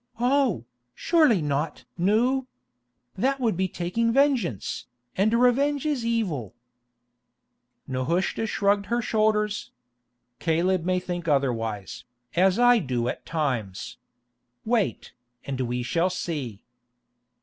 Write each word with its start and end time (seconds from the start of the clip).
"Oh, 0.19 0.65
surely 0.95 1.43
not! 1.43 1.85
Nou. 1.95 2.47
That 3.15 3.39
would 3.39 3.55
be 3.55 3.67
taking 3.67 4.11
vengeance, 4.11 4.87
and 5.15 5.31
revenge 5.35 5.85
is 5.85 6.03
evil." 6.03 6.55
Nehushta 7.87 8.47
shrugged 8.47 8.87
her 8.87 8.99
shoulders. 9.03 9.69
"Caleb 10.39 10.85
may 10.85 10.99
think 10.99 11.27
otherwise, 11.27 12.03
as 12.35 12.57
I 12.57 12.79
do 12.79 13.07
at 13.09 13.27
times. 13.27 13.97
Wait, 14.65 15.13
and 15.45 15.61
we 15.61 15.83
shall 15.83 16.09
see." 16.09 16.63